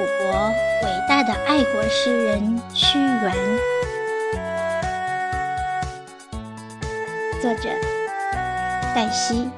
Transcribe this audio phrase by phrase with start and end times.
[0.00, 0.48] 念楚国
[0.82, 3.32] 伟大的爱国诗人屈原。
[7.40, 7.68] 作者：
[8.94, 9.50] 黛西。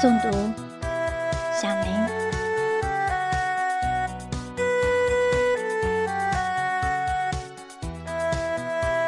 [0.00, 0.30] 诵读：
[1.52, 1.90] 小林。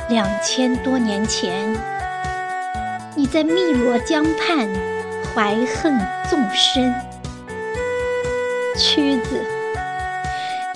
[0.09, 1.75] 两千多年前，
[3.15, 4.69] 你在汨罗江畔
[5.35, 6.93] 怀恨纵深。
[8.77, 9.45] 屈子，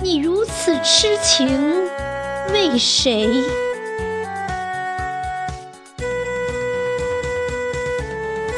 [0.03, 1.49] 你如此痴情，
[2.53, 3.29] 为谁？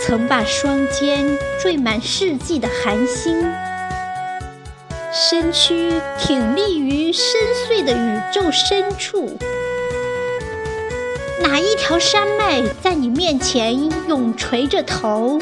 [0.05, 3.53] 曾把双肩缀满世纪的寒星，
[5.13, 9.37] 身躯挺立于深邃的宇宙深处。
[11.43, 15.39] 哪一条山脉在你面前永垂着头？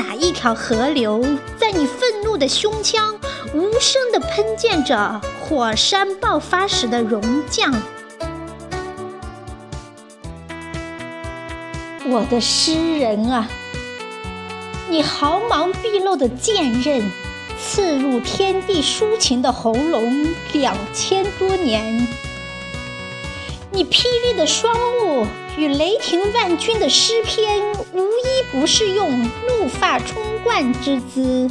[0.00, 1.22] 哪一条河流
[1.58, 3.14] 在你愤怒的胸腔
[3.52, 7.20] 无声地喷溅着火山爆发时的熔
[7.50, 7.70] 浆？
[12.06, 13.46] 我的诗人啊，
[14.88, 17.02] 你毫芒毕露的剑刃
[17.58, 22.08] 刺入天地抒情的喉咙两千多年。
[23.70, 27.60] 你霹雳的双目与雷霆万钧的诗篇，
[27.92, 31.50] 无一不是用怒发冲冠之姿，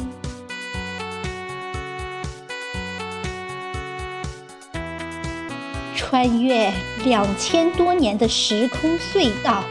[5.94, 6.72] 穿越
[7.04, 9.62] 两千多年的时空隧道，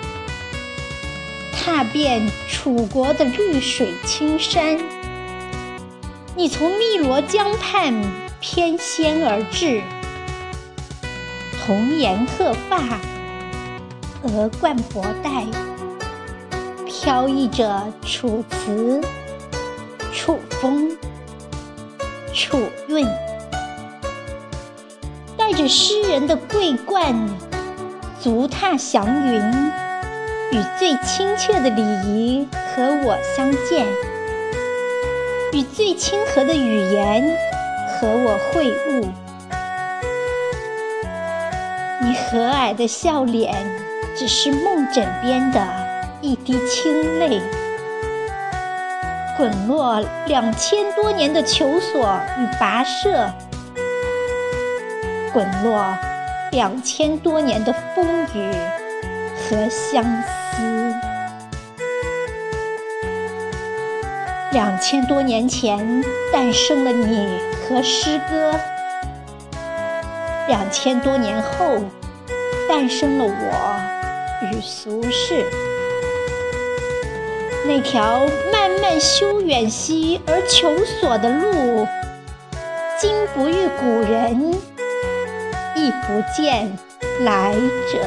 [1.52, 4.80] 踏遍楚国的绿水青山。
[6.36, 7.94] 你从汨罗江畔
[8.40, 9.82] 翩跹而至。
[11.68, 13.00] 红颜鹤发，
[14.24, 15.46] 鹅冠博带，
[16.86, 19.00] 飘逸着楚辞、
[20.14, 20.92] 楚风、
[22.34, 22.60] 楚
[22.90, 23.08] 韵，
[25.38, 27.16] 带着诗人的桂冠，
[28.20, 29.42] 足踏祥云，
[30.52, 33.88] 与最亲切的礼仪和我相见，
[35.54, 37.38] 与最亲和的语言
[37.88, 39.08] 和我会晤。
[42.02, 43.56] 你和蔼的笑脸，
[44.20, 45.66] 只是梦枕边的
[46.20, 47.42] 一滴清泪，
[49.38, 53.32] 滚落两千多年的求索与跋涉，
[55.32, 55.98] 滚落
[56.52, 58.52] 两千多年的风雨
[59.38, 60.94] 和相思。
[64.52, 66.04] 两千多年前
[66.34, 68.54] 诞生了你和诗歌。
[70.50, 71.78] 两千多年后，
[72.68, 73.99] 诞生了我
[74.42, 75.46] 与俗世。
[77.66, 81.86] 那条漫漫修远兮而求索的路，
[83.00, 84.54] 今不遇古人，
[85.76, 86.72] 亦不见
[87.22, 87.54] 来
[87.92, 88.00] 者。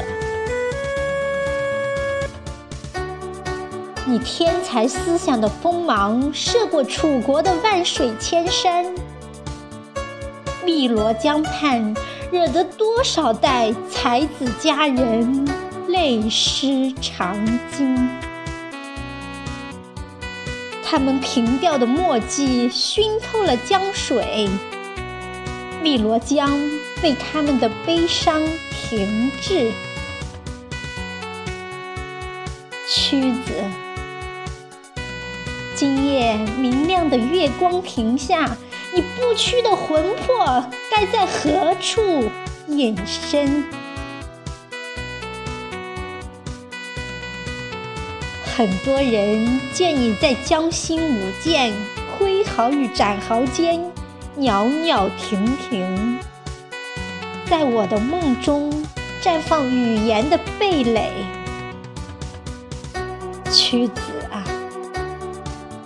[4.05, 8.85] 你天才思想的锋芒，射过楚国的万水千山，
[10.65, 11.95] 汨罗江畔。
[12.31, 15.47] 惹得多少代才子佳人
[15.93, 17.37] 泪湿长
[17.71, 18.09] 襟？
[20.83, 24.49] 他们凭吊的墨迹熏透了江水，
[25.83, 26.49] 汨罗江
[27.03, 29.71] 为他们的悲伤停滞。
[32.89, 33.53] 屈子，
[35.75, 38.57] 今夜明亮的月光亭下。
[38.95, 40.65] 你不屈的魂魄
[40.95, 42.29] 该在何处
[42.67, 43.82] 隐身？
[48.55, 51.73] 很多人见你在江心舞剑，
[52.15, 53.83] 挥毫与斩毫间
[54.35, 56.19] 袅袅婷婷，
[57.49, 58.71] 在我的梦中
[59.23, 61.09] 绽放语言的蓓蕾。
[63.51, 64.01] 屈子
[64.31, 64.45] 啊，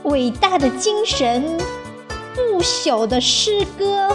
[0.04, 1.58] 伟大的精神！
[2.36, 4.10] 不朽的诗歌，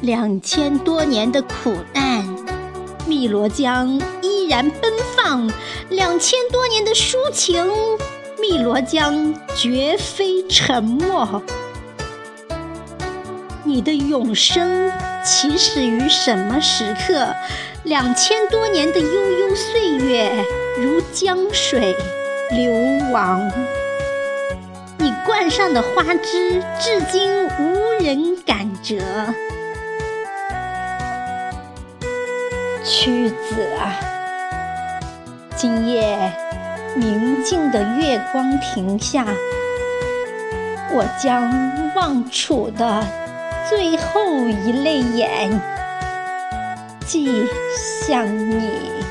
[0.00, 2.03] 两千多年的苦难，
[3.14, 5.48] 汨罗江依然奔放；
[5.88, 7.64] 两千多年的抒情，
[8.40, 11.40] 汨罗江绝非沉默。
[13.62, 14.90] 你的永生
[15.24, 17.32] 起始于什么时刻？
[17.84, 20.44] 两千多年的悠悠岁月，
[20.76, 21.94] 如江水
[22.50, 22.72] 流
[23.12, 23.48] 亡。
[24.98, 27.30] 你冠上的花枝，至今
[27.60, 28.96] 无人敢折。
[32.84, 33.34] 屈子
[33.80, 33.96] 啊，
[35.56, 36.30] 今夜
[36.94, 39.24] 明净的月光亭下，
[40.92, 41.50] 我将
[41.94, 43.02] 望楚的
[43.68, 45.58] 最后一泪眼，
[47.06, 47.46] 寄
[48.06, 49.03] 向你。